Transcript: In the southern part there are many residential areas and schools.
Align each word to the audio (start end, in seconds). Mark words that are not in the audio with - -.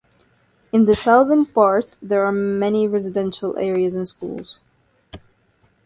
In 0.71 0.85
the 0.85 0.95
southern 0.95 1.45
part 1.45 1.95
there 2.01 2.25
are 2.25 2.31
many 2.31 2.87
residential 2.87 3.55
areas 3.59 3.93
and 3.93 4.07
schools. 4.07 4.57